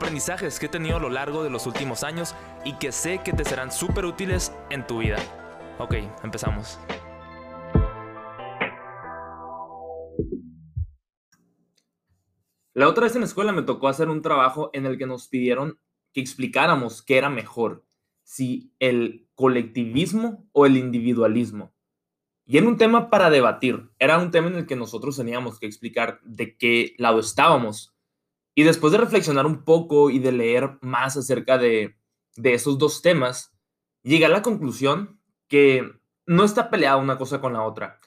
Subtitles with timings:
[0.00, 3.34] aprendizajes que he tenido a lo largo de los últimos años y que sé que
[3.34, 5.18] te serán súper útiles en tu vida.
[5.78, 6.80] Ok, empezamos.
[12.72, 15.28] La otra vez en la escuela me tocó hacer un trabajo en el que nos
[15.28, 15.78] pidieron
[16.14, 17.84] que explicáramos qué era mejor,
[18.22, 21.74] si el colectivismo o el individualismo.
[22.46, 25.66] Y era un tema para debatir, era un tema en el que nosotros teníamos que
[25.66, 27.94] explicar de qué lado estábamos.
[28.54, 31.96] Y después de reflexionar un poco y de leer más acerca de,
[32.36, 33.52] de esos dos temas,
[34.02, 35.92] llegué a la conclusión que
[36.26, 38.00] no está peleada una cosa con la otra,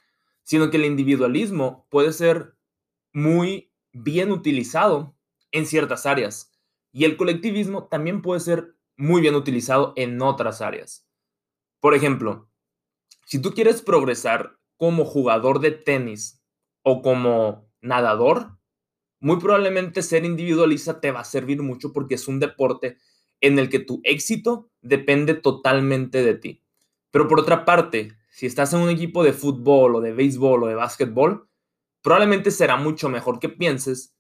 [0.44, 2.56] sino que el individualismo puede ser
[3.14, 5.16] muy bien utilizado
[5.52, 6.52] en ciertas áreas
[6.92, 11.08] y el colectivismo también puede ser muy bien utilizado en otras áreas.
[11.80, 12.50] Por ejemplo,
[13.26, 16.42] si tú quieres progresar como jugador de tenis
[16.84, 18.58] o como nadador,
[19.24, 22.98] muy probablemente ser individualista te va a servir mucho porque es un deporte
[23.40, 26.62] en el que tu éxito depende totalmente de ti.
[27.10, 30.68] Pero por otra parte, si estás en un equipo de fútbol o de béisbol o
[30.68, 31.48] de básquetbol,
[32.02, 34.14] probablemente será mucho mejor que pienses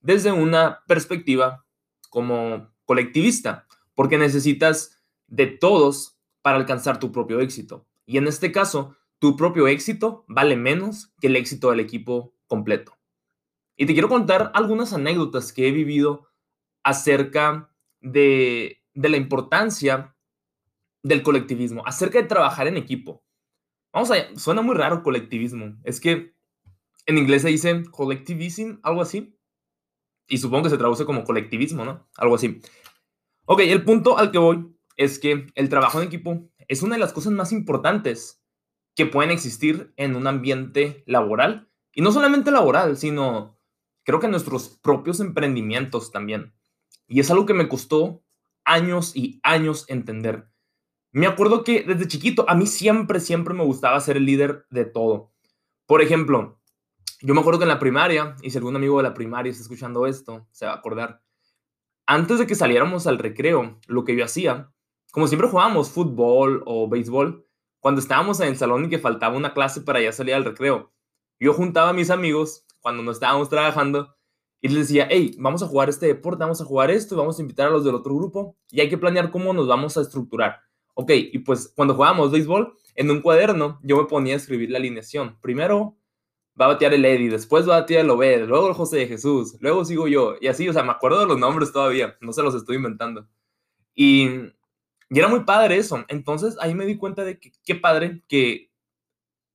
[0.00, 1.64] desde una perspectiva
[2.08, 7.86] como colectivista, porque necesitas de todos para alcanzar tu propio éxito.
[8.04, 12.99] Y en este caso, tu propio éxito vale menos que el éxito del equipo completo.
[13.80, 16.28] Y te quiero contar algunas anécdotas que he vivido
[16.82, 20.14] acerca de, de la importancia
[21.02, 23.24] del colectivismo, acerca de trabajar en equipo.
[23.90, 25.78] Vamos a, suena muy raro colectivismo.
[25.82, 26.34] Es que
[27.06, 29.34] en inglés se dice collectivism, algo así.
[30.28, 32.06] Y supongo que se traduce como colectivismo, ¿no?
[32.18, 32.60] Algo así.
[33.46, 37.00] Ok, el punto al que voy es que el trabajo en equipo es una de
[37.00, 38.44] las cosas más importantes
[38.94, 41.70] que pueden existir en un ambiente laboral.
[41.94, 43.58] Y no solamente laboral, sino
[44.10, 46.52] creo que nuestros propios emprendimientos también.
[47.06, 48.24] Y es algo que me costó
[48.64, 50.48] años y años entender.
[51.12, 54.84] Me acuerdo que desde chiquito a mí siempre, siempre me gustaba ser el líder de
[54.84, 55.32] todo.
[55.86, 56.60] Por ejemplo,
[57.20, 59.62] yo me acuerdo que en la primaria, y si algún amigo de la primaria está
[59.62, 61.22] escuchando esto, se va a acordar.
[62.04, 64.72] Antes de que saliéramos al recreo, lo que yo hacía,
[65.12, 67.46] como siempre jugábamos fútbol o béisbol,
[67.78, 70.92] cuando estábamos en el salón y que faltaba una clase para ya salir al recreo,
[71.38, 74.14] yo juntaba a mis amigos cuando no estábamos trabajando
[74.60, 77.42] y les decía, hey, vamos a jugar este deporte, vamos a jugar esto, vamos a
[77.42, 80.60] invitar a los del otro grupo y hay que planear cómo nos vamos a estructurar.
[80.94, 84.78] Ok, y pues cuando jugábamos béisbol, en un cuaderno yo me ponía a escribir la
[84.78, 85.38] alineación.
[85.40, 85.96] Primero
[86.60, 89.06] va a batear el Eddie, después va a batear el Obed, luego el José de
[89.06, 92.32] Jesús, luego sigo yo, y así, o sea, me acuerdo de los nombres todavía, no
[92.32, 93.28] se los estoy inventando.
[93.94, 94.28] Y,
[95.08, 98.70] y era muy padre eso, entonces ahí me di cuenta de que qué padre que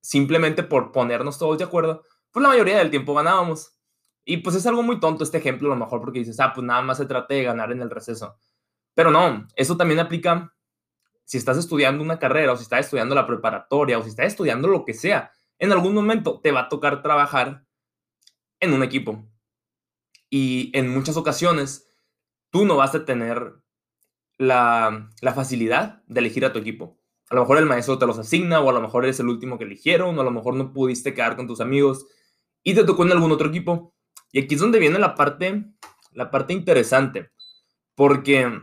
[0.00, 2.02] simplemente por ponernos todos de acuerdo,
[2.36, 3.78] pues la mayoría del tiempo ganábamos.
[4.24, 6.66] Y pues es algo muy tonto este ejemplo, a lo mejor porque dices, ah, pues
[6.66, 8.36] nada más se trata de ganar en el receso.
[8.92, 10.54] Pero no, eso también aplica
[11.24, 14.68] si estás estudiando una carrera o si estás estudiando la preparatoria o si estás estudiando
[14.68, 17.64] lo que sea en algún momento te va a tocar trabajar
[18.60, 19.26] en un equipo.
[20.28, 21.90] Y en muchas ocasiones
[22.50, 23.54] tú no vas a tener
[24.38, 26.98] la, facilidad de elegir a tu equipo.
[27.30, 29.58] A lo mejor el maestro te los asigna o a lo mejor eres el último
[29.58, 32.06] que eligieron o a lo mejor no pudiste quedar con tus amigos
[32.66, 33.94] y te tocó en algún otro equipo.
[34.32, 35.66] Y aquí es donde viene la parte,
[36.10, 37.30] la parte interesante.
[37.94, 38.60] Porque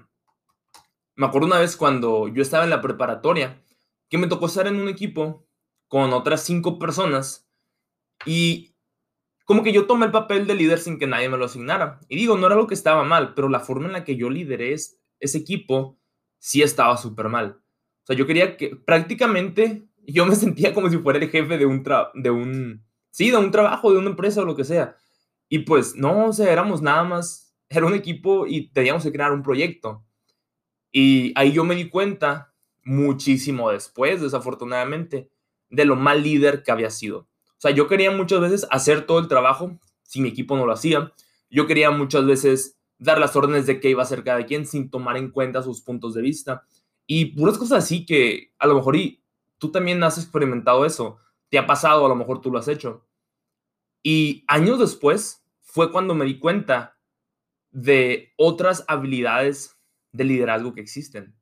[1.15, 3.63] me acuerdo una vez cuando yo estaba en la preparatoria
[4.09, 5.47] que me tocó estar en un equipo
[5.87, 7.49] con otras cinco personas
[8.25, 8.75] y
[9.45, 12.01] como que yo tomé el papel de líder sin que nadie me lo asignara.
[12.09, 14.29] Y digo, no era lo que estaba mal, pero la forma en la que yo
[14.29, 15.97] lideré ese equipo
[16.39, 17.61] sí estaba súper mal.
[18.03, 21.65] O sea, yo quería que prácticamente yo me sentía como si fuera el jefe de
[21.65, 21.85] un,
[22.15, 24.97] de un, sí, de un trabajo, de una empresa o lo que sea.
[25.47, 29.31] Y pues no, o sea, éramos nada más, era un equipo y teníamos que crear
[29.31, 30.03] un proyecto.
[30.91, 35.29] Y ahí yo me di cuenta muchísimo después, desafortunadamente,
[35.69, 37.19] de lo mal líder que había sido.
[37.19, 40.73] O sea, yo quería muchas veces hacer todo el trabajo si mi equipo no lo
[40.73, 41.13] hacía.
[41.51, 44.89] Yo quería muchas veces dar las órdenes de qué iba a hacer cada quien sin
[44.89, 46.63] tomar en cuenta sus puntos de vista.
[47.05, 49.23] Y puras cosas así que a lo mejor y
[49.59, 51.19] tú también has experimentado eso.
[51.53, 53.05] Te ha pasado, a lo mejor tú lo has hecho.
[54.01, 56.97] Y años después fue cuando me di cuenta
[57.69, 59.79] de otras habilidades
[60.13, 61.35] de liderazgo que existen.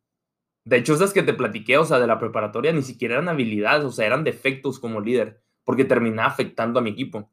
[0.65, 3.85] De hecho, esas que te platiqué, o sea, de la preparatoria, ni siquiera eran habilidades,
[3.85, 7.31] o sea, eran defectos como líder, porque terminaba afectando a mi equipo.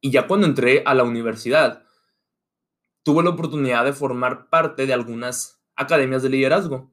[0.00, 1.84] Y ya cuando entré a la universidad,
[3.02, 6.90] tuve la oportunidad de formar parte de algunas academias de liderazgo.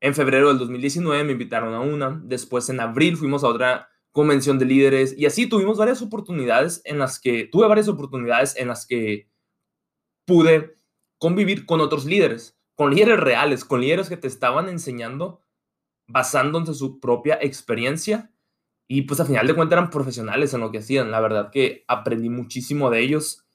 [0.00, 4.58] En febrero del 2019 me invitaron a una, después en abril fuimos a otra convención
[4.58, 8.86] de líderes y así tuvimos varias oportunidades en las que, tuve varias oportunidades en las
[8.86, 9.28] que
[10.24, 10.76] pude
[11.18, 15.42] convivir con otros líderes, con líderes reales, con líderes que te estaban enseñando
[16.06, 18.32] basándose en su propia experiencia
[18.88, 21.12] y pues a final de cuentas eran profesionales en lo que hacían.
[21.12, 23.46] La verdad que aprendí muchísimo de ellos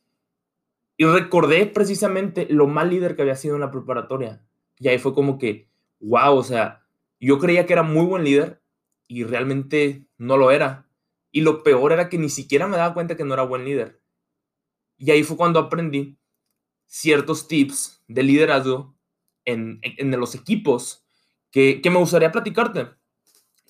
[0.96, 4.42] y recordé precisamente lo mal líder que había sido en la preparatoria.
[4.80, 5.68] Y ahí fue como que,
[6.00, 6.86] wow, o sea,
[7.20, 8.62] yo creía que era muy buen líder
[9.08, 10.90] y realmente no lo era.
[11.32, 14.02] Y lo peor era que ni siquiera me daba cuenta que no era buen líder.
[14.98, 16.18] Y ahí fue cuando aprendí
[16.88, 18.96] ciertos tips de liderazgo
[19.44, 19.82] en,
[20.12, 21.06] los equipos
[21.52, 22.90] que, que me gustaría platicarte.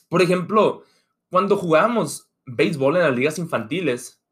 [0.09, 0.83] Por ejemplo,
[1.29, 4.23] cuando jugábamos béisbol en las ligas infantiles,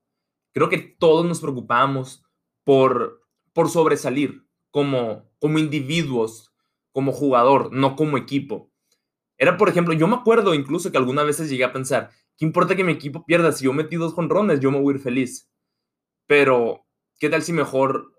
[0.54, 2.24] creo que todos nos preocupábamos
[2.64, 3.22] por,
[3.54, 6.54] por sobresalir como, como individuos,
[6.92, 8.72] como jugador, no como equipo.
[9.44, 12.78] Era, por ejemplo, yo me acuerdo incluso que algunas veces llegué a pensar, ¿qué importa
[12.78, 13.52] que mi equipo pierda?
[13.52, 15.52] Si yo metí dos jonrones, yo me voy a ir feliz.
[16.28, 16.86] Pero,
[17.20, 18.14] ¿qué tal si mejor,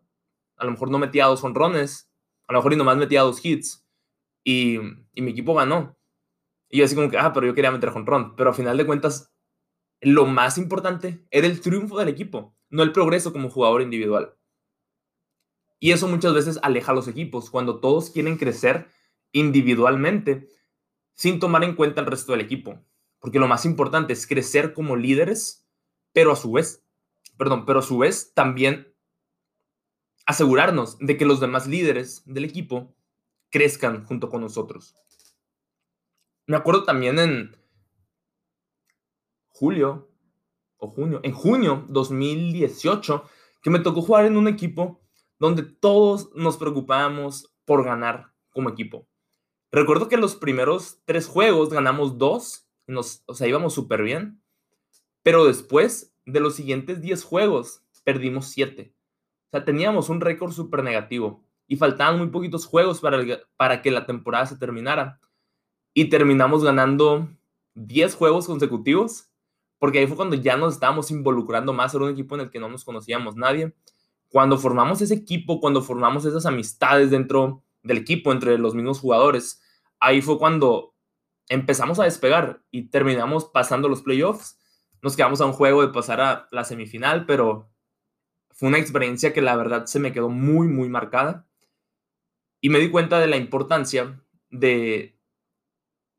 [0.59, 2.11] a lo mejor no metía dos jonrones,
[2.47, 3.89] a lo mejor y nomás metía dos hits
[4.45, 4.77] y,
[5.15, 5.97] y mi equipo ganó?
[6.69, 8.37] Y yo así como que, ah, pero yo quería meter jonrón.
[8.37, 9.33] Pero a final de cuentas,
[10.03, 14.37] lo más importante era el triunfo del equipo, no el progreso como jugador individual.
[15.81, 18.89] Y eso muchas veces aleja a los equipos, cuando todos quieren crecer
[19.33, 20.51] individualmente
[21.15, 22.85] sin tomar en cuenta el resto del equipo.
[23.19, 25.67] Porque lo más importante es crecer como líderes,
[26.13, 26.85] pero a su vez,
[27.39, 28.95] perdón, pero a su vez también
[30.27, 32.95] asegurarnos de que los demás líderes del equipo
[33.51, 34.95] crezcan junto con nosotros.
[36.47, 37.57] Me acuerdo también en
[39.49, 40.11] julio
[40.77, 43.25] o junio, en junio 2018,
[43.63, 45.01] que me tocó jugar en un equipo
[45.39, 49.09] donde todos nos preocupábamos por ganar como equipo.
[49.75, 54.41] Recuerdo que los primeros tres juegos ganamos dos, nos, o sea, íbamos súper bien,
[55.25, 58.95] pero después de los siguientes diez juegos perdimos siete.
[59.49, 63.19] O sea, teníamos un récord súper negativo y faltaban muy poquitos juegos para,
[63.57, 65.19] para que la temporada se terminara.
[65.93, 67.29] Y terminamos ganando
[67.75, 69.29] 10 juegos consecutivos,
[69.81, 72.61] porque ahí fue cuando ya nos estábamos involucrando más, era un equipo en el que
[72.61, 73.75] no nos conocíamos nadie.
[74.29, 79.63] Cuando formamos ese equipo, cuando formamos esas amistades dentro del equipo, entre los mismos jugadores,
[80.05, 80.95] ahí fue cuando
[81.49, 84.59] empezamos a despegar y terminamos pasando los playoffs.
[85.03, 87.71] Nos quedamos a un juego de pasar a la semifinal, pero
[88.51, 91.49] fue una experiencia que la verdad se me quedó muy, muy marcada.
[92.61, 95.19] Y me di cuenta de la importancia de,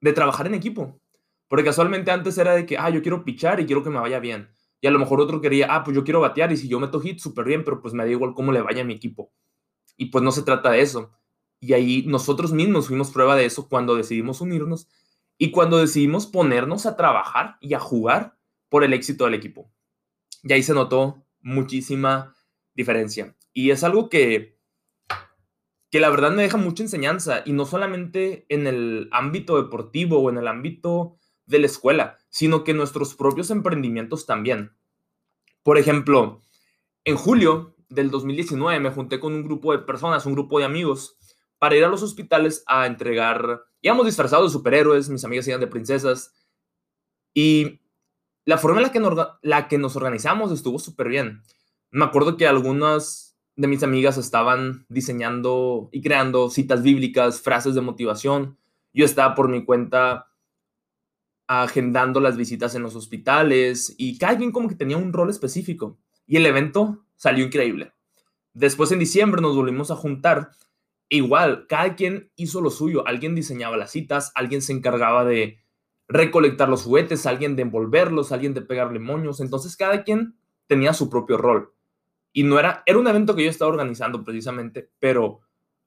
[0.02, 1.00] de trabajar en equipo.
[1.48, 4.20] Porque casualmente antes era de que, ah, yo quiero pichar y quiero que me vaya
[4.20, 4.50] bien.
[4.82, 7.00] Y a lo mejor otro quería, ah, pues yo quiero batear y si yo meto
[7.00, 9.32] hit, súper bien, pero pues me da igual cómo le vaya a mi equipo.
[9.96, 11.12] Y pues no se trata de eso.
[11.66, 14.88] Y ahí nosotros mismos fuimos prueba de eso cuando decidimos unirnos
[15.40, 18.38] y cuando decidimos ponernos a trabajar y a jugar
[18.70, 19.72] por el éxito del equipo.
[20.44, 22.36] Y ahí se notó muchísima
[22.76, 23.36] diferencia.
[23.52, 24.60] Y es algo que,
[25.90, 30.30] que la verdad me deja mucha enseñanza y no solamente en el ámbito deportivo o
[30.30, 31.18] en el ámbito
[31.48, 34.74] de la escuela, sino que nuestros propios emprendimientos también.
[35.64, 36.44] Por ejemplo,
[37.06, 41.18] en julio del 2019 me junté con un grupo de personas, un grupo de amigos,
[41.66, 45.66] para ir a los hospitales a entregar, íbamos disfrazados de superhéroes, mis amigas iban de
[45.66, 46.32] princesas,
[47.34, 47.82] y
[48.46, 51.42] la forma en la que, nos, la que nos organizamos estuvo súper bien.
[51.90, 57.82] Me acuerdo que algunas de mis amigas estaban diseñando y creando citas bíblicas, frases de
[57.82, 58.60] motivación.
[58.94, 60.28] Yo estaba por mi cuenta
[61.48, 65.98] agendando las visitas en los hospitales y cada quien como que tenía un rol específico.
[66.28, 67.92] Y el evento salió increíble.
[68.54, 70.52] Después en diciembre nos volvimos a juntar
[71.10, 73.08] igual, cada quien hizo lo suyo.
[73.08, 75.60] Alguien diseñaba las citas, alguien se encargaba de
[76.08, 79.40] recolectar los juguetes, alguien de envolverlos, alguien de pegarle moños.
[79.40, 80.36] Entonces cada quien
[80.68, 81.74] tenía su propio rol.
[82.34, 85.40] Y no era, era un evento que yo estaba organizando precisamente, pero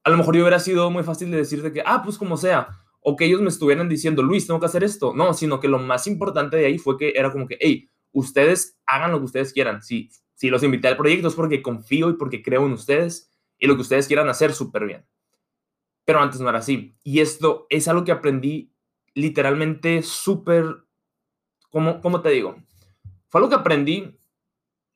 [0.03, 2.69] a lo mejor yo hubiera sido muy fácil de decirte que, ah, pues como sea,
[3.01, 5.13] o que ellos me estuvieran diciendo, Luis, tengo que hacer esto.
[5.15, 8.79] No, sino que lo más importante de ahí fue que era como que, hey, ustedes
[8.87, 9.83] hagan lo que ustedes quieran.
[9.83, 13.28] Si, si los invité al proyecto es porque confío y porque creo en ustedes
[13.59, 15.07] y lo que ustedes quieran hacer súper bien.
[16.05, 16.97] Pero antes no era así.
[17.03, 18.73] Y esto es algo que aprendí
[19.15, 20.85] literalmente súper,
[21.71, 22.57] ¿cómo, ¿cómo te digo?
[23.29, 24.19] Fue algo que aprendí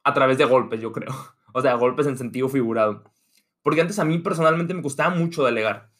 [0.04, 1.12] a través de golpes, yo creo.
[1.54, 3.04] O sea, golpes en sentido figurado.
[3.62, 5.90] Porque antes a mí personalmente me costaba mucho delegar.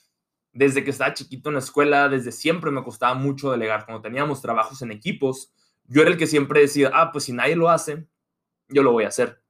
[0.51, 3.85] Desde que estaba chiquito en la escuela, desde siempre me costaba mucho delegar.
[3.85, 5.53] Cuando teníamos trabajos en equipos,
[5.85, 8.09] yo era el que siempre decía, ah, pues si nadie lo hace,
[8.69, 9.43] yo lo voy a hacer.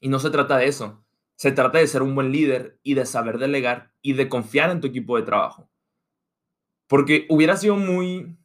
[0.00, 1.04] Y no se trata de eso.
[1.40, 4.82] Se trata de ser un buen líder y de saber delegar y de confiar en
[4.82, 5.70] tu equipo de trabajo.
[6.86, 8.36] Porque hubiera sido muy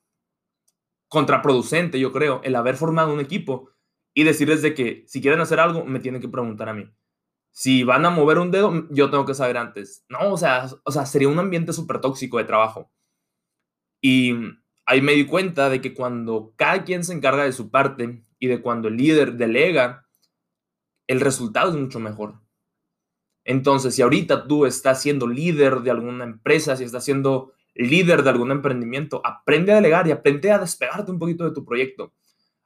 [1.10, 3.70] contraproducente, yo creo, el haber formado un equipo
[4.14, 6.90] y decirles de que si quieren hacer algo, me tienen que preguntar a mí.
[7.52, 10.06] Si van a mover un dedo, yo tengo que saber antes.
[10.08, 12.94] No, o sea, o sea sería un ambiente súper tóxico de trabajo.
[14.00, 14.36] Y
[14.86, 18.48] ahí me di cuenta de que cuando cada quien se encarga de su parte y
[18.48, 20.08] de cuando el líder delega,
[21.08, 22.45] el resultado es mucho mejor.
[23.46, 28.32] Entonces, si ahorita tú estás siendo líder de alguna empresa, si estás siendo líder de
[28.32, 32.12] algún emprendimiento, aprende a delegar y aprende a despegarte un poquito de tu proyecto.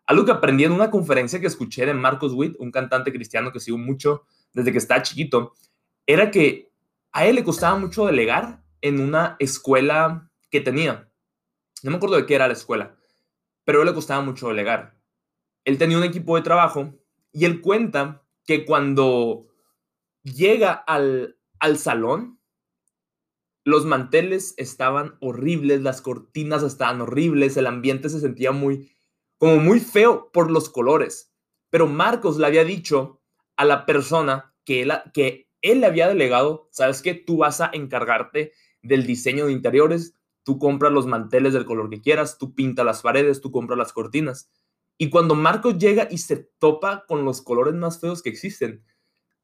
[0.06, 3.60] Algo que aprendí en una conferencia que escuché de Marcos Witt, un cantante cristiano que
[3.60, 5.54] sigo mucho desde que estaba chiquito,
[6.08, 6.72] era que
[7.12, 11.12] a él le costaba mucho delegar en una escuela que tenía.
[11.84, 12.96] No me acuerdo de qué era la escuela,
[13.66, 14.98] pero le costaba mucho delegar.
[15.66, 16.96] Él tenía un equipo de trabajo
[17.34, 19.49] y él cuenta que cuando
[20.24, 22.40] llega al, al salón,
[23.66, 28.92] los manteles estaban horribles, las cortinas estaban horribles, el ambiente se sentía muy,
[29.38, 31.34] como muy feo por los colores.
[31.70, 33.22] Pero Marcos le había dicho
[33.58, 37.70] a la persona que él, que él le había delegado, sabes que tú vas a
[37.74, 42.86] encargarte del diseño de interiores, tú compras los manteles del color que quieras, tú pintas
[42.86, 44.50] las paredes, tú compras las cortinas.
[44.98, 48.84] Y cuando Marcos llega y se topa con los colores más feos que existen,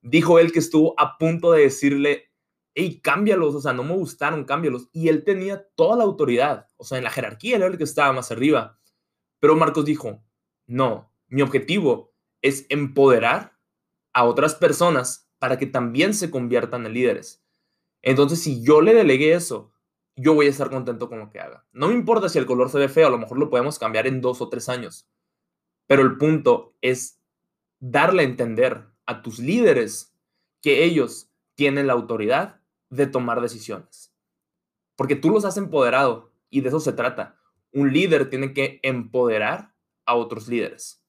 [0.06, 2.32] dijo él que estuvo a punto de decirle,
[2.76, 4.88] hey, cámbialos, o sea, no me gustaron, cámbialos.
[4.94, 7.84] Y él tenía toda la autoridad, o sea, en la jerarquía él era el que
[7.84, 8.80] estaba más arriba.
[9.40, 10.24] Pero Marcos dijo,
[10.68, 13.58] no, mi objetivo es empoderar
[14.14, 17.44] a otras personas para que también se conviertan en líderes.
[18.02, 19.74] Entonces, si yo le delegué eso,
[20.16, 21.66] yo voy a estar contento con lo que haga.
[21.74, 24.06] No me importa si el color se ve feo, a lo mejor lo podemos cambiar
[24.06, 25.10] en dos o tres años.
[25.88, 27.20] Pero el punto es
[27.80, 30.16] darle a entender a tus líderes
[30.62, 34.14] que ellos tienen la autoridad de tomar decisiones.
[34.96, 37.40] Porque tú los has empoderado y de eso se trata.
[37.72, 39.74] Un líder tiene que empoderar
[40.06, 41.04] a otros líderes.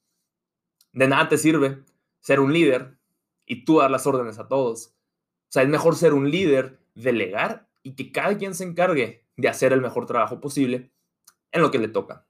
[0.92, 1.84] De nada te sirve
[2.20, 2.98] ser un líder
[3.44, 4.88] y tú dar las órdenes a todos.
[4.88, 9.48] O sea, es mejor ser un líder, delegar y que cada quien se encargue de
[9.48, 10.90] hacer el mejor trabajo posible
[11.52, 12.26] en lo que le toca.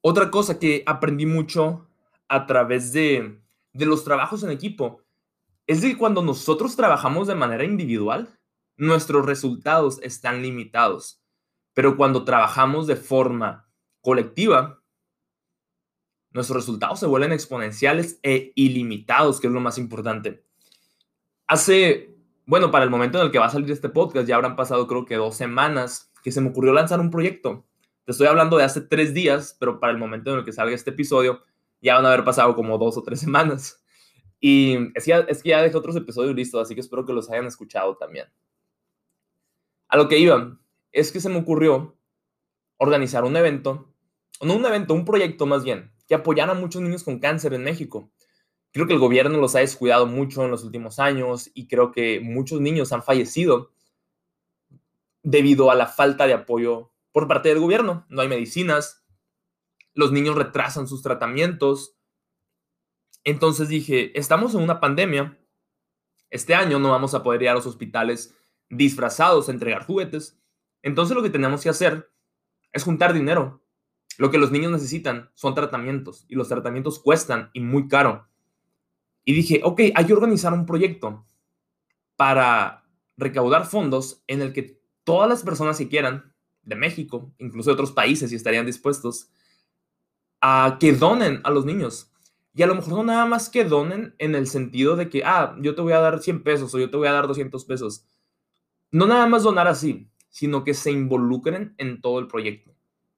[0.00, 1.88] Otra cosa que aprendí mucho
[2.28, 3.40] a través de
[3.76, 5.02] de los trabajos en equipo
[5.66, 8.38] es que cuando nosotros trabajamos de manera individual,
[8.76, 11.20] nuestros resultados están limitados.
[11.74, 13.68] Pero cuando trabajamos de forma
[14.00, 14.80] colectiva,
[16.30, 20.44] nuestros resultados se vuelven exponenciales e ilimitados, que es lo más importante.
[21.46, 22.14] Hace,
[22.44, 24.86] bueno, para el momento en el que va a salir este podcast, ya habrán pasado
[24.86, 27.66] creo que dos semanas que se me ocurrió lanzar un proyecto.
[28.04, 30.74] Te estoy hablando de hace tres días, pero para el momento en el que salga
[30.74, 31.42] este episodio,
[31.80, 33.82] ya van a haber pasado como dos o tres semanas.
[34.40, 37.12] Y es que, ya, es que ya dejé otros episodios listos, así que espero que
[37.12, 38.26] los hayan escuchado también.
[39.88, 40.58] A lo que iba,
[40.92, 41.96] es que se me ocurrió
[42.78, 43.92] organizar un evento,
[44.40, 47.64] no un evento, un proyecto más bien, que apoyara a muchos niños con cáncer en
[47.64, 48.10] México.
[48.72, 52.20] Creo que el gobierno los ha descuidado mucho en los últimos años y creo que
[52.20, 53.72] muchos niños han fallecido
[55.22, 58.04] debido a la falta de apoyo por parte del gobierno.
[58.08, 59.05] No hay medicinas,
[59.96, 61.96] los niños retrasan sus tratamientos.
[63.24, 65.36] Entonces dije, estamos en una pandemia,
[66.30, 68.36] este año no vamos a poder ir a los hospitales
[68.68, 70.38] disfrazados a entregar juguetes.
[70.82, 72.10] Entonces lo que tenemos que hacer
[72.72, 73.62] es juntar dinero.
[74.18, 78.28] Lo que los niños necesitan son tratamientos y los tratamientos cuestan y muy caro.
[79.24, 81.26] Y dije, ok, hay que organizar un proyecto
[82.16, 82.84] para
[83.16, 86.34] recaudar fondos en el que todas las personas que quieran,
[86.66, 89.30] de México, incluso de otros países, si estarían dispuestos,
[90.48, 92.12] a que donen a los niños.
[92.54, 95.56] Y a lo mejor no nada más que donen en el sentido de que, ah,
[95.60, 98.06] yo te voy a dar 100 pesos o yo te voy a dar 200 pesos.
[98.92, 102.76] No nada más donar así, sino que se involucren en todo el proyecto.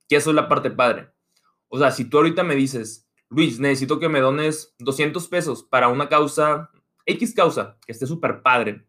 [0.08, 1.10] Que eso es la parte padre.
[1.68, 5.88] O sea, si tú ahorita me dices, Luis, necesito que me dones 200 pesos para
[5.88, 6.70] una causa,
[7.04, 8.86] X causa, que esté súper padre.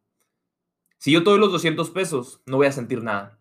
[0.98, 3.38] Si yo te doy los 200 pesos, no voy a sentir nada.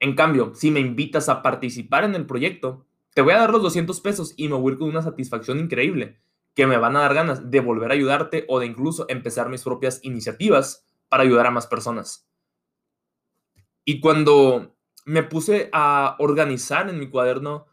[0.00, 2.85] En cambio, si me invitas a participar en el proyecto,
[3.16, 5.58] te voy a dar los 200 pesos y me voy a ir con una satisfacción
[5.58, 6.20] increíble,
[6.54, 9.62] que me van a dar ganas de volver a ayudarte o de incluso empezar mis
[9.62, 12.28] propias iniciativas para ayudar a más personas.
[13.86, 17.68] Y cuando me puse a organizar en mi cuaderno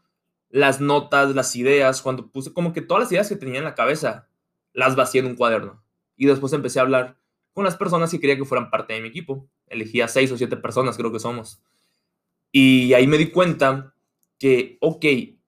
[0.48, 3.74] las notas, las ideas, cuando puse como que todas las ideas que tenía en la
[3.74, 4.30] cabeza,
[4.72, 5.84] las vacié en un cuaderno.
[6.16, 7.18] Y después empecé a hablar
[7.52, 9.46] con las personas que quería que fueran parte de mi equipo.
[9.66, 11.60] Elegí a seis o siete personas, creo que somos.
[12.50, 13.90] Y ahí me di cuenta
[14.38, 15.04] que, ok,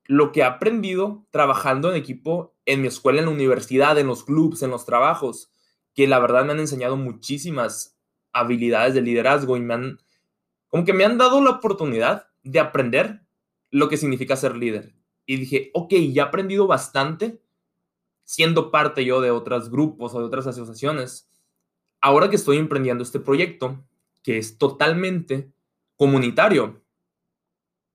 [0.08, 4.24] lo que he aprendido trabajando en equipo en mi escuela, en la universidad, en los
[4.24, 5.52] clubs, en los trabajos,
[5.94, 7.96] que la verdad me han enseñado muchísimas
[8.32, 9.98] habilidades de liderazgo y me han,
[10.68, 13.22] como que me han dado la oportunidad de aprender
[13.70, 14.94] lo que significa ser líder.
[15.24, 17.40] Y dije, ok, ya he aprendido bastante
[18.24, 21.28] siendo parte yo de otros grupos o de otras asociaciones.
[22.00, 23.84] Ahora que estoy emprendiendo este proyecto,
[24.22, 25.52] que es totalmente
[25.96, 26.82] comunitario,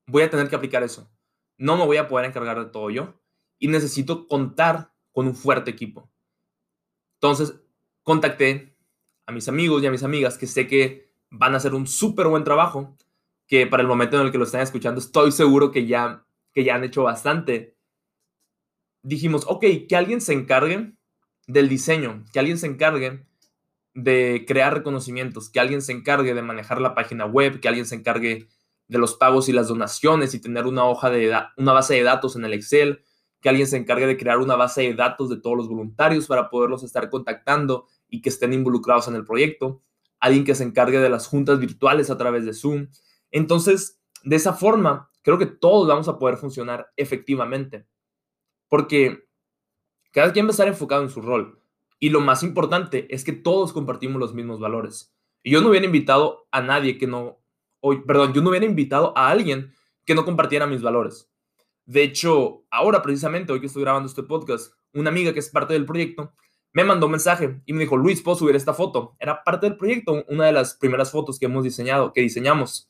[0.07, 1.09] voy a tener que aplicar eso.
[1.61, 3.21] No me voy a poder encargar de todo yo
[3.59, 6.11] y necesito contar con un fuerte equipo.
[7.19, 7.53] Entonces,
[8.01, 8.75] contacté
[9.27, 12.29] a mis amigos y a mis amigas que sé que van a hacer un súper
[12.29, 12.97] buen trabajo,
[13.45, 16.63] que para el momento en el que lo están escuchando estoy seguro que ya, que
[16.63, 17.77] ya han hecho bastante.
[19.03, 20.93] Dijimos, ok, que alguien se encargue
[21.45, 23.23] del diseño, que alguien se encargue
[23.93, 27.93] de crear reconocimientos, que alguien se encargue de manejar la página web, que alguien se
[27.93, 28.47] encargue
[28.91, 32.35] de los pagos y las donaciones y tener una hoja de una base de datos
[32.35, 33.01] en el Excel,
[33.39, 36.49] que alguien se encargue de crear una base de datos de todos los voluntarios para
[36.49, 39.81] poderlos estar contactando y que estén involucrados en el proyecto,
[40.19, 42.89] alguien que se encargue de las juntas virtuales a través de Zoom.
[43.31, 47.87] Entonces, de esa forma, creo que todos vamos a poder funcionar efectivamente,
[48.67, 49.25] porque
[50.11, 51.61] cada quien va a estar enfocado en su rol.
[51.97, 55.15] Y lo más importante es que todos compartimos los mismos valores.
[55.43, 57.40] Y yo no hubiera invitado a nadie que no,
[57.81, 59.73] hoy, perdón, yo no hubiera invitado a alguien
[60.05, 61.29] que no compartiera mis valores.
[61.85, 65.73] De hecho, ahora precisamente, hoy que estoy grabando este podcast, una amiga que es parte
[65.73, 66.33] del proyecto
[66.73, 69.15] me mandó un mensaje y me dijo, Luis, ¿puedo subir esta foto?
[69.19, 72.89] Era parte del proyecto, una de las primeras fotos que hemos diseñado, que diseñamos.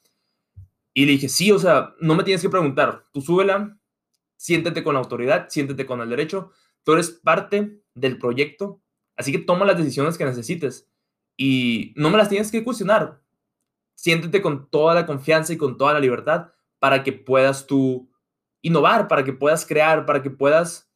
[0.93, 3.77] Y le dije, sí, o sea, no me tienes que preguntar, tú súbela,
[4.35, 6.51] siéntete con la autoridad, siéntete con el derecho,
[6.83, 8.81] tú eres parte del proyecto,
[9.15, 10.87] así que toma las decisiones que necesites
[11.37, 13.21] y no me las tienes que cuestionar.
[14.01, 16.47] Siéntete con toda la confianza y con toda la libertad
[16.79, 18.11] para que puedas tú
[18.63, 20.91] innovar, para que puedas crear, para que puedas...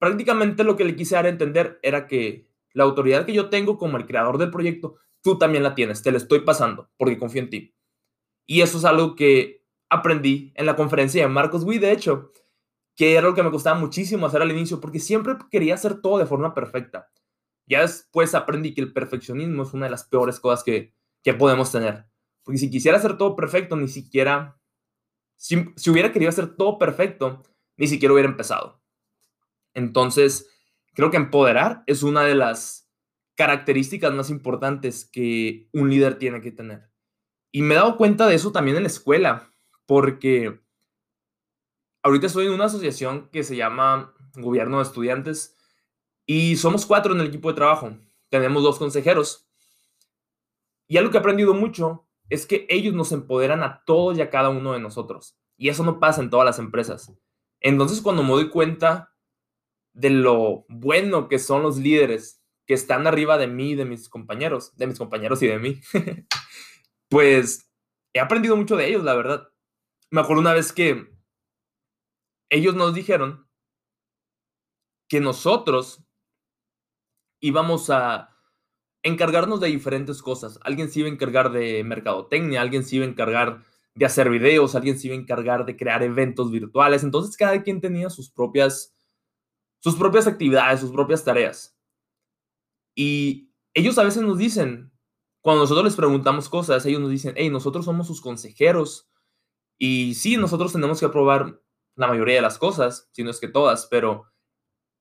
[0.00, 3.78] Prácticamente lo que le quise dar a entender era que la autoridad que yo tengo
[3.78, 7.40] como el creador del proyecto, tú también la tienes, te la estoy pasando porque confío
[7.40, 7.76] en ti.
[8.46, 12.32] Y eso es algo que aprendí en la conferencia de Marcos Wii, de hecho,
[12.96, 16.18] que era lo que me costaba muchísimo hacer al inicio, porque siempre quería hacer todo
[16.18, 17.08] de forma perfecta.
[17.68, 20.92] Ya después aprendí que el perfeccionismo es una de las peores cosas que,
[21.22, 22.12] que podemos tener.
[22.44, 24.60] Porque si quisiera hacer todo perfecto, ni siquiera
[25.36, 27.42] si, hubiera querido hacer todo perfecto,
[27.76, 28.80] ni siquiera hubiera empezado.
[29.74, 30.48] Entonces,
[30.94, 32.88] creo que empoderar es una de las
[33.34, 36.90] características más importantes que un líder tiene que tener.
[37.50, 39.50] Y me he dado cuenta de eso también en la escuela,
[39.86, 40.60] porque
[42.02, 45.56] ahorita estoy en una asociación que se llama Gobierno de Estudiantes
[46.26, 47.96] y somos cuatro en el equipo de trabajo.
[48.28, 49.48] Tenemos dos consejeros.
[50.86, 54.30] Y algo que he aprendido mucho es que ellos nos empoderan a todos y a
[54.30, 55.36] cada uno de nosotros.
[55.56, 57.12] Y eso no pasa en todas las empresas.
[57.60, 59.14] Entonces, cuando me doy cuenta
[59.92, 64.74] de lo bueno que son los líderes que están arriba de mí, de mis compañeros,
[64.76, 65.80] de mis compañeros y de mí,
[67.08, 67.70] pues
[68.12, 69.48] he aprendido mucho de ellos, la verdad.
[70.10, 71.14] Me acuerdo una vez que
[72.50, 73.48] ellos nos dijeron
[75.08, 76.04] que nosotros
[77.40, 78.33] íbamos a
[79.04, 80.58] encargarnos de diferentes cosas.
[80.62, 83.62] Alguien se iba a encargar de mercadotecnia, alguien se iba a encargar
[83.94, 87.04] de hacer videos, alguien se iba a encargar de crear eventos virtuales.
[87.04, 88.96] Entonces cada quien tenía sus propias,
[89.78, 91.78] sus propias actividades, sus propias tareas.
[92.96, 94.90] Y ellos a veces nos dicen,
[95.42, 99.10] cuando nosotros les preguntamos cosas, ellos nos dicen, hey, nosotros somos sus consejeros.
[99.78, 101.60] Y sí, nosotros tenemos que aprobar
[101.94, 104.24] la mayoría de las cosas, si no es que todas, pero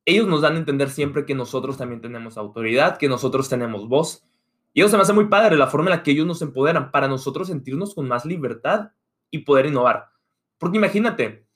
[0.05, 4.25] ellos nos dan a entender siempre que nosotros también tenemos autoridad, que nosotros tenemos voz.
[4.73, 6.91] Y eso se me hace muy padre, la forma en la que ellos nos empoderan
[6.91, 8.91] para nosotros sentirnos con más libertad
[9.29, 10.09] y poder innovar.
[10.57, 11.47] Porque imagínate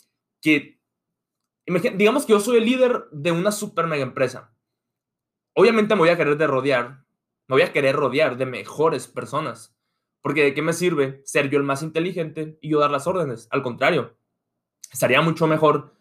[0.41, 0.79] que,
[1.65, 4.53] digamos que yo soy el líder de una super mega empresa.
[5.53, 7.03] Obviamente me voy a querer de rodear,
[7.47, 9.75] me voy a querer rodear de mejores personas.
[10.21, 13.47] Porque de qué me sirve ser yo el más inteligente y yo dar las órdenes.
[13.51, 14.17] Al contrario,
[14.91, 15.96] estaría mucho mejor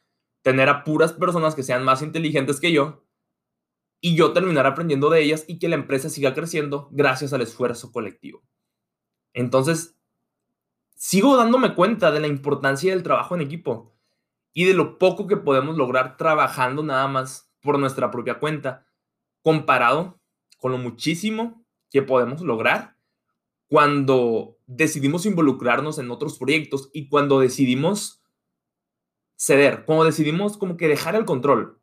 [0.46, 3.04] tener a puras personas que sean más inteligentes que yo
[4.00, 7.90] y yo terminar aprendiendo de ellas y que la empresa siga creciendo gracias al esfuerzo
[7.90, 8.44] colectivo.
[9.32, 9.98] Entonces,
[10.94, 13.98] sigo dándome cuenta de la importancia del trabajo en equipo
[14.52, 18.86] y de lo poco que podemos lograr trabajando nada más por nuestra propia cuenta,
[19.42, 20.20] comparado
[20.58, 22.96] con lo muchísimo que podemos lograr
[23.66, 28.22] cuando decidimos involucrarnos en otros proyectos y cuando decidimos
[29.36, 31.80] ceder, como decidimos como que dejar el control.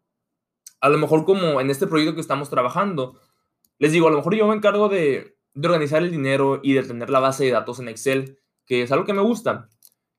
[0.81, 3.19] A lo mejor como en este proyecto que estamos trabajando,
[3.79, 6.83] Les digo, a lo mejor yo me encargo de, de organizar el dinero y de
[6.83, 9.69] tener la base de datos en Excel, que es algo que me gusta.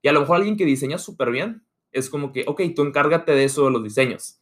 [0.03, 3.33] Y a lo mejor alguien que diseña súper bien es como que, ok, tú encárgate
[3.33, 4.40] de eso de los diseños.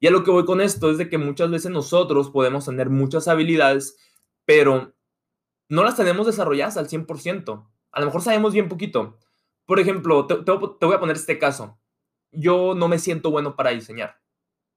[0.00, 2.90] Y a lo que voy con esto es de que muchas veces nosotros podemos tener
[2.90, 3.96] muchas habilidades,
[4.44, 4.94] pero
[5.68, 7.68] no las tenemos desarrolladas al 100%.
[7.90, 9.18] A lo mejor sabemos bien poquito.
[9.66, 11.78] Por ejemplo, te, voy a poner este caso.
[12.36, 14.20] Yo no me siento bueno para diseñar.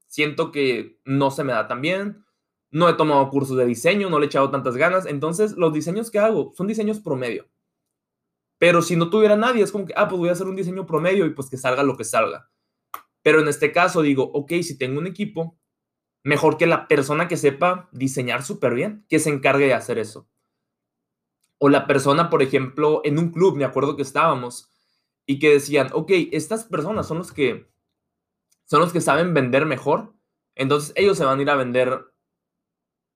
[0.06, 2.24] Siento que no se me da tan bien.
[2.70, 5.06] No he tomado cursos de diseño, no le he echado tantas ganas.
[5.06, 7.48] Entonces, los diseños que hago son diseños promedio.
[8.58, 10.86] Pero si no tuviera nadie, es como que, ah, pues voy a hacer un diseño
[10.86, 12.50] promedio y pues que salga lo que salga.
[13.22, 15.58] Pero en este caso digo, ok, si tengo un equipo,
[16.24, 20.28] mejor que la persona que sepa diseñar súper bien, que se encargue de hacer eso.
[21.58, 24.70] O la persona, por ejemplo, en un club, me acuerdo que estábamos,
[25.30, 27.70] y que decían, ok, estas personas son los que
[28.64, 30.14] son los que saben vender mejor,
[30.54, 32.14] entonces ellos se van a ir a vender,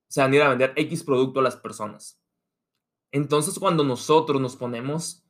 [0.08, 2.22] se van a ir a vender X producto a las personas.
[3.12, 5.24] Entonces cuando nosotros nos ponemos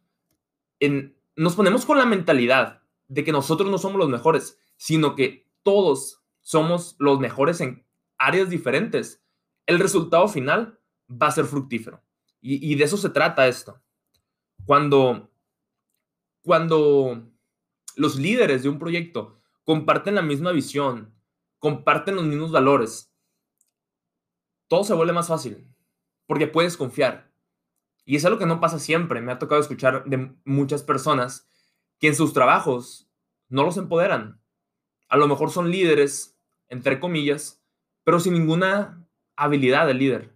[0.80, 5.48] en, nos ponemos con la mentalidad de que nosotros no somos los mejores, sino que
[5.62, 7.86] todos somos los mejores en
[8.18, 9.24] áreas diferentes,
[9.66, 12.02] el resultado final va a ser fructífero.
[12.40, 13.80] Y, y de eso se trata esto.
[14.64, 15.31] Cuando
[16.42, 17.22] cuando
[17.96, 21.14] los líderes de un proyecto comparten la misma visión,
[21.58, 23.12] comparten los mismos valores,
[24.68, 25.68] todo se vuelve más fácil,
[26.26, 27.30] porque puedes confiar.
[28.04, 29.20] Y es algo que no pasa siempre.
[29.20, 31.46] Me ha tocado escuchar de muchas personas
[31.98, 33.08] que en sus trabajos
[33.48, 34.40] no los empoderan.
[35.08, 36.36] A lo mejor son líderes,
[36.68, 37.62] entre comillas,
[38.02, 40.34] pero sin ninguna habilidad de líder.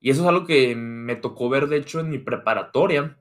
[0.00, 3.18] Y eso es algo que me tocó ver, de hecho, en mi preparatoria.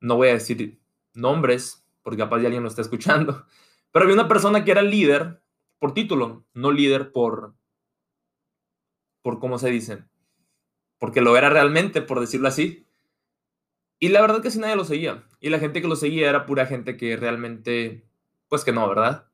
[0.00, 0.80] No voy a decir
[1.16, 3.46] nombres, porque capaz ya alguien lo está escuchando,
[3.92, 5.42] pero había una persona que era líder
[5.78, 7.54] por título, no líder por,
[9.22, 10.04] por cómo se dice,
[10.98, 12.86] porque lo era realmente, por decirlo así.
[13.98, 15.24] Y la verdad que casi nadie lo seguía.
[15.40, 18.06] Y la gente que lo seguía era pura gente que realmente,
[18.48, 19.28] pues que no, ¿verdad?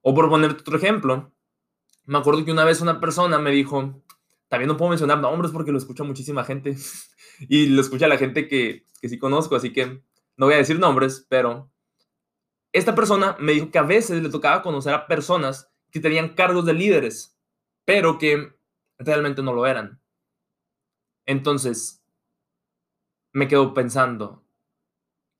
[0.00, 1.32] O por ponerte otro ejemplo,
[2.06, 4.02] me acuerdo que una vez una persona me dijo,
[4.48, 6.76] también no puedo mencionar nombres porque lo escucha muchísima gente
[7.48, 10.02] y lo escucha la gente que, que sí conozco, así que
[10.38, 11.70] no voy a decir nombres, pero
[12.72, 16.64] esta persona me dijo que a veces le tocaba conocer a personas que tenían cargos
[16.64, 17.36] de líderes,
[17.84, 18.56] pero que
[18.98, 20.00] realmente no lo eran.
[21.26, 22.04] Entonces,
[23.32, 24.44] me quedo pensando,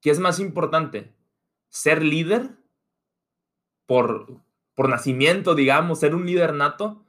[0.00, 1.14] ¿qué es más importante?
[1.68, 2.58] ¿Ser líder
[3.86, 4.42] por,
[4.74, 7.06] por nacimiento, digamos, ser un líder nato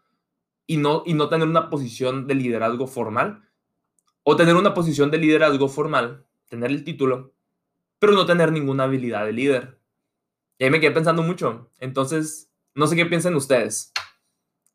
[0.68, 3.50] y no, y no tener una posición de liderazgo formal?
[4.22, 7.34] ¿O tener una posición de liderazgo formal, tener el título,
[8.00, 9.80] pero no tener ninguna habilidad de líder.
[10.58, 11.72] Y ahí me quedé pensando mucho.
[11.80, 13.92] Entonces, no sé qué piensan ustedes.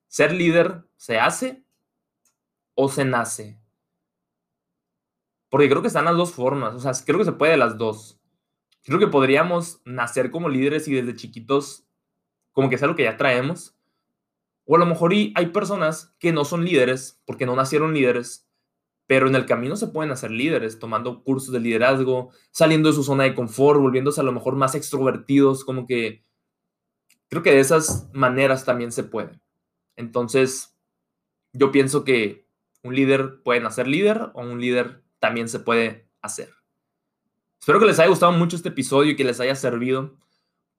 [0.07, 1.65] ¿Ser líder se hace
[2.75, 3.59] o se nace?
[5.49, 6.75] Porque creo que están las dos formas.
[6.75, 8.21] O sea, creo que se puede de las dos.
[8.83, 11.87] Creo que podríamos nacer como líderes y desde chiquitos,
[12.53, 13.75] como que sea lo que ya traemos.
[14.67, 18.44] O a lo mejor hay personas que no son líderes porque no nacieron líderes,
[19.07, 23.05] pero en el camino se pueden hacer líderes, tomando cursos de liderazgo, saliendo de su
[23.05, 26.25] zona de confort, volviéndose a lo mejor más extrovertidos, como que
[27.29, 29.39] creo que de esas maneras también se puede.
[29.97, 30.77] Entonces,
[31.53, 32.47] yo pienso que
[32.83, 36.51] un líder puede nacer líder o un líder también se puede hacer.
[37.61, 40.19] Espero que les haya gustado mucho este episodio y que les haya servido,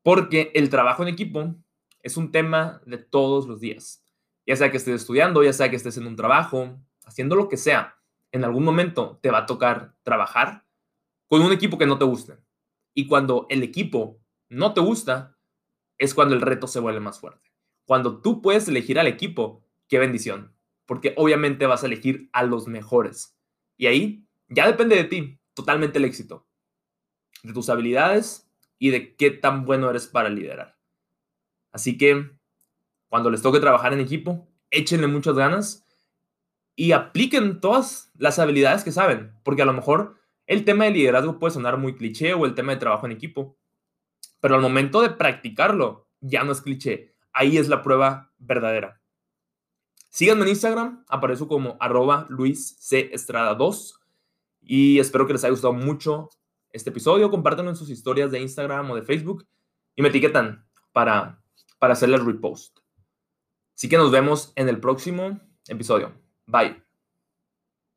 [0.03, 1.55] porque el trabajo en equipo
[2.01, 4.03] es un tema de todos los días.
[4.45, 7.57] Ya sea que estés estudiando, ya sea que estés en un trabajo, haciendo lo que
[7.57, 7.95] sea
[8.35, 10.65] en algún momento te va a tocar trabajar
[11.27, 12.37] con un equipo que no te guste.
[12.93, 14.19] Y cuando el equipo
[14.49, 15.37] no te gusta,
[15.97, 17.53] es cuando el reto se vuelve más fuerte.
[17.85, 20.53] Cuando tú puedes elegir al equipo, qué bendición,
[20.85, 23.37] porque obviamente vas a elegir a los mejores.
[23.77, 26.45] Y ahí ya depende de ti totalmente el éxito,
[27.41, 30.77] de tus habilidades y de qué tan bueno eres para liderar.
[31.71, 32.31] Así que
[33.07, 35.84] cuando les toque trabajar en equipo, échenle muchas ganas
[36.75, 41.39] y apliquen todas las habilidades que saben, porque a lo mejor el tema de liderazgo
[41.39, 43.57] puede sonar muy cliché o el tema de trabajo en equipo,
[44.41, 49.01] pero al momento de practicarlo ya no es cliché, ahí es la prueba verdadera.
[50.09, 53.09] Síganme en Instagram, aparezco como arroba Luis C.
[53.11, 53.99] Estrada 2
[54.61, 56.29] y espero que les haya gustado mucho
[56.71, 59.45] este episodio, compártanlo en sus historias de Instagram o de Facebook
[59.95, 61.41] y me etiquetan para,
[61.79, 62.79] para hacerle el repost.
[63.75, 66.24] Así que nos vemos en el próximo episodio.
[66.47, 66.84] Bye.